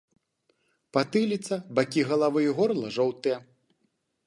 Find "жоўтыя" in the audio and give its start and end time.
2.99-3.37